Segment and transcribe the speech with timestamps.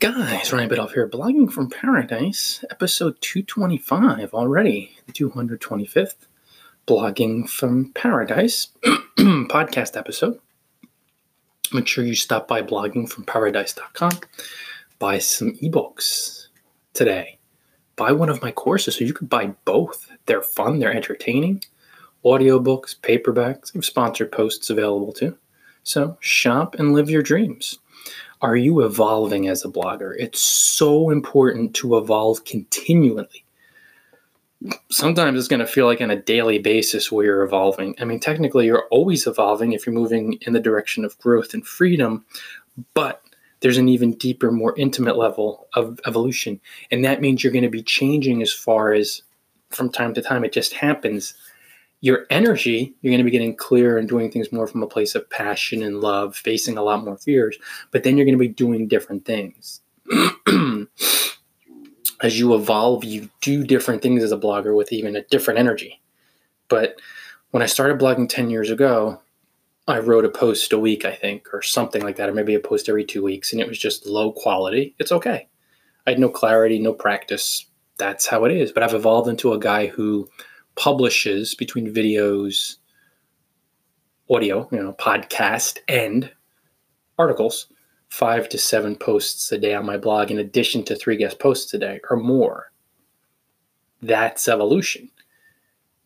[0.00, 6.28] Guys, Ryan Biddulph here, blogging from paradise, episode 225 already, the 225th
[6.86, 10.38] blogging from paradise podcast episode.
[11.72, 14.20] Make sure you stop by bloggingfromparadise.com,
[15.00, 16.46] buy some ebooks
[16.92, 17.38] today.
[17.96, 20.08] Buy one of my courses so you could buy both.
[20.26, 21.64] They're fun, they're entertaining.
[22.24, 25.36] Audiobooks, paperbacks, sponsored posts available too.
[25.82, 27.80] So shop and live your dreams.
[28.40, 30.14] Are you evolving as a blogger?
[30.18, 33.44] It's so important to evolve continually.
[34.90, 37.94] Sometimes it's going to feel like on a daily basis where you're evolving.
[38.00, 41.66] I mean, technically, you're always evolving if you're moving in the direction of growth and
[41.66, 42.24] freedom,
[42.94, 43.22] but
[43.60, 46.60] there's an even deeper, more intimate level of evolution.
[46.90, 49.22] And that means you're going to be changing as far as
[49.70, 51.34] from time to time it just happens
[52.00, 55.14] your energy, you're going to be getting clearer and doing things more from a place
[55.14, 57.58] of passion and love, facing a lot more fears,
[57.90, 59.80] but then you're going to be doing different things.
[62.20, 66.00] as you evolve, you do different things as a blogger with even a different energy.
[66.68, 67.00] But
[67.50, 69.20] when I started blogging 10 years ago,
[69.86, 72.60] I wrote a post a week, I think, or something like that, or maybe a
[72.60, 74.94] post every two weeks, and it was just low quality.
[74.98, 75.48] It's okay.
[76.06, 77.66] I had no clarity, no practice.
[77.98, 78.70] That's how it is.
[78.70, 80.28] But I've evolved into a guy who
[80.78, 82.76] publishes between videos,
[84.30, 86.30] audio, you know, podcast, and
[87.18, 87.66] articles,
[88.08, 91.74] five to seven posts a day on my blog, in addition to three guest posts
[91.74, 92.70] a day or more.
[94.00, 95.10] That's evolution.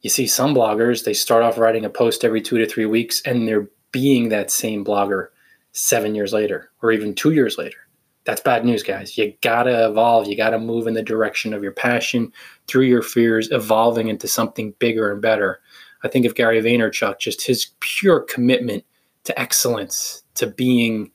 [0.00, 3.20] You see, some bloggers, they start off writing a post every two to three weeks
[3.26, 5.28] and they're being that same blogger
[5.72, 7.76] seven years later or even two years later
[8.24, 9.18] that's bad news, guys.
[9.18, 10.28] You gotta evolve.
[10.28, 12.32] You gotta move in the direction of your passion
[12.68, 15.60] through your fears, evolving into something bigger and better.
[16.04, 18.84] I think of Gary Vaynerchuk, just his pure commitment
[19.24, 21.10] to excellence, to being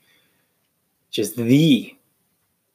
[1.12, 1.96] just the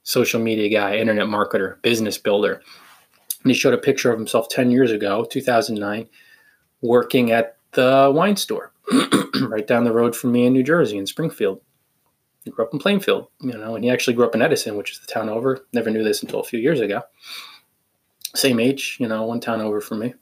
[0.02, 2.62] social media guy, internet marketer, business builder.
[3.42, 6.08] And he showed a picture of himself 10 years ago, 2009,
[6.80, 8.72] working at the wine store
[9.42, 11.60] right down the road from me in New Jersey, in Springfield.
[12.44, 14.92] He grew up in Plainfield, you know, and he actually grew up in Edison, which
[14.92, 15.66] is the town over.
[15.72, 17.02] Never knew this until a few years ago.
[18.34, 20.14] Same age, you know, one town over from me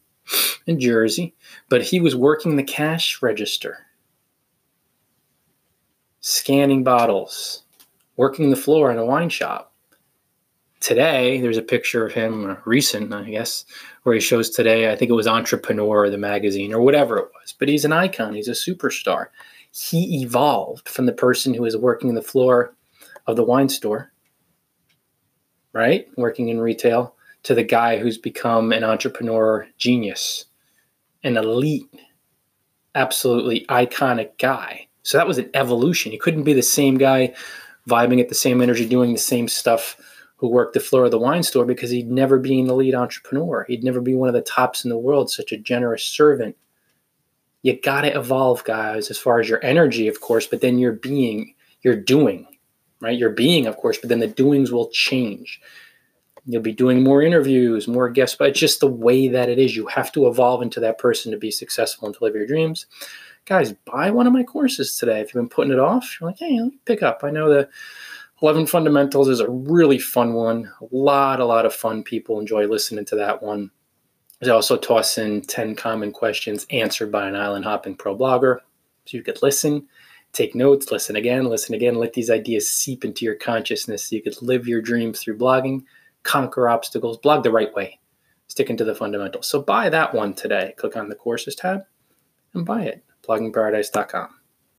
[0.66, 1.34] in Jersey.
[1.68, 3.86] But he was working the cash register,
[6.20, 7.64] scanning bottles,
[8.16, 9.72] working the floor in a wine shop.
[10.80, 13.66] Today, there's a picture of him, uh, recent, I guess,
[14.02, 17.54] where he shows today, I think it was Entrepreneur, the magazine, or whatever it was.
[17.58, 19.26] But he's an icon, he's a superstar
[19.72, 22.74] he evolved from the person who was working the floor
[23.26, 24.12] of the wine store,
[25.72, 26.06] right?
[26.16, 27.14] Working in retail,
[27.44, 30.46] to the guy who's become an entrepreneur genius,
[31.22, 31.88] an elite,
[32.94, 34.86] absolutely iconic guy.
[35.02, 36.12] So that was an evolution.
[36.12, 37.34] He couldn't be the same guy
[37.88, 39.96] vibing at the same energy, doing the same stuff
[40.36, 43.64] who worked the floor of the wine store because he'd never be an elite entrepreneur.
[43.68, 46.56] He'd never be one of the tops in the world, such a generous servant
[47.62, 50.92] you got to evolve, guys, as far as your energy, of course, but then your
[50.92, 52.46] being, your doing,
[53.00, 53.18] right?
[53.18, 55.60] Your being, of course, but then the doings will change.
[56.46, 59.76] You'll be doing more interviews, more guests, but it's just the way that it is.
[59.76, 62.86] You have to evolve into that person to be successful and to live your dreams.
[63.44, 65.20] Guys, buy one of my courses today.
[65.20, 67.20] If you've been putting it off, you're like, hey, let me pick up.
[67.22, 67.68] I know the
[68.42, 70.70] 11 Fundamentals is a really fun one.
[70.80, 73.70] A lot, a lot of fun people enjoy listening to that one.
[74.42, 78.60] I also toss in 10 common questions answered by an island hopping pro blogger.
[79.04, 79.86] So you could listen,
[80.32, 84.22] take notes, listen again, listen again, let these ideas seep into your consciousness so you
[84.22, 85.84] could live your dreams through blogging,
[86.22, 87.98] conquer obstacles, blog the right way,
[88.48, 89.46] sticking to the fundamentals.
[89.46, 90.74] So buy that one today.
[90.78, 91.82] Click on the courses tab
[92.54, 93.04] and buy it.
[93.28, 94.39] bloggingparadise.com.